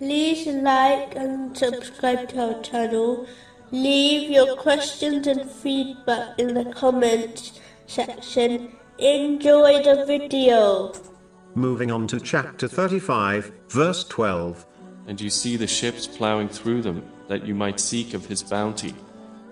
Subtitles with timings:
[0.00, 3.26] like and subscribe to our channel.
[3.70, 8.72] Leave your questions and feedback in the comments section.
[8.98, 10.92] Enjoy the video.
[11.54, 14.66] Moving on to chapter 35, verse 12.
[15.06, 18.94] And you see the ships plowing through them, that you might seek of his bounty.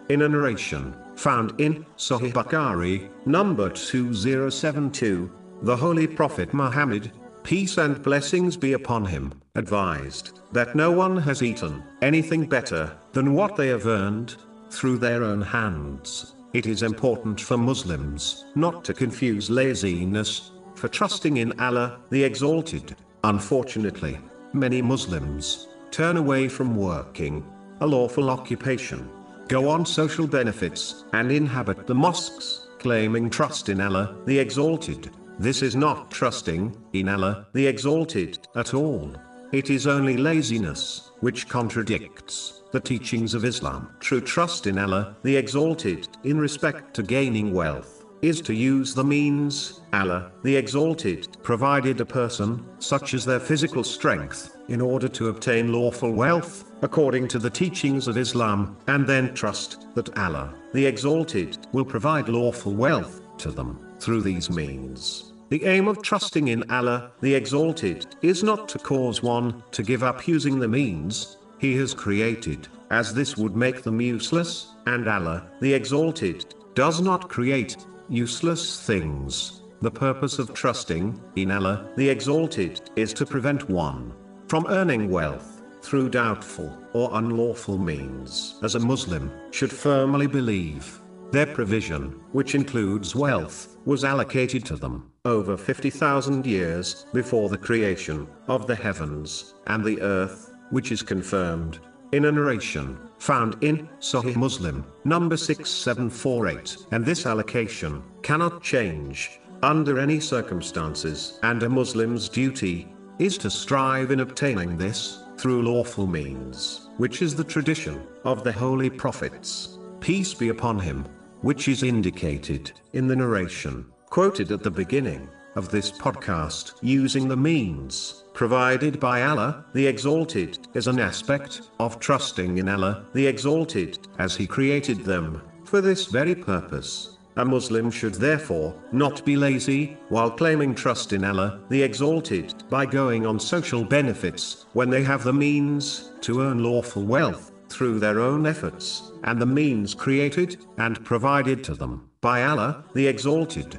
[0.08, 5.30] In a narration found in Sahih Bukhari, number 2072,
[5.62, 11.42] the Holy Prophet Muhammad, peace and blessings be upon him, advised that no one has
[11.42, 14.36] eaten anything better than what they have earned
[14.70, 16.34] through their own hands.
[16.54, 22.96] It is important for Muslims not to confuse laziness for trusting in Allah, the Exalted.
[23.24, 24.18] Unfortunately,
[24.54, 27.44] many Muslims turn away from working,
[27.80, 29.06] a lawful occupation,
[29.48, 35.10] go on social benefits, and inhabit the mosques, claiming trust in Allah, the Exalted.
[35.38, 39.14] This is not trusting in Allah, the Exalted, at all.
[39.52, 43.94] It is only laziness, which contradicts the teachings of Islam.
[44.00, 49.04] True trust in Allah, the Exalted, in respect to gaining wealth is to use the
[49.04, 55.28] means, Allah, the Exalted, provided a person, such as their physical strength, in order to
[55.28, 60.86] obtain lawful wealth, according to the teachings of Islam, and then trust that Allah, the
[60.86, 65.31] Exalted, will provide lawful wealth to them through these means.
[65.52, 70.02] The aim of trusting in Allah, the Exalted, is not to cause one to give
[70.02, 75.44] up using the means He has created, as this would make them useless, and Allah,
[75.60, 77.76] the Exalted, does not create
[78.08, 79.60] useless things.
[79.82, 84.14] The purpose of trusting in Allah, the Exalted, is to prevent one
[84.48, 88.54] from earning wealth through doubtful or unlawful means.
[88.62, 91.01] As a Muslim, should firmly believe
[91.32, 98.26] their provision, which includes wealth, was allocated to them over 50,000 years before the creation
[98.48, 101.78] of the heavens and the earth, which is confirmed
[102.12, 106.76] in a narration found in Sahih Muslim, number 6748.
[106.90, 111.38] And this allocation cannot change under any circumstances.
[111.42, 117.34] And a Muslim's duty is to strive in obtaining this through lawful means, which is
[117.34, 119.78] the tradition of the holy prophets.
[120.00, 121.06] Peace be upon him,
[121.42, 127.36] which is indicated in the narration quoted at the beginning of this podcast using the
[127.36, 133.98] means provided by Allah, the Exalted, is an aspect of trusting in Allah, the Exalted,
[134.18, 137.18] as He created them, for this very purpose.
[137.36, 142.86] A Muslim should therefore not be lazy while claiming trust in Allah, the Exalted, by
[142.86, 148.20] going on social benefits when they have the means to earn lawful wealth through their
[148.20, 153.78] own efforts, and the means created and provided to them by Allah, the Exalted.